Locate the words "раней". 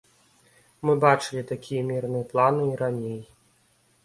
2.81-3.21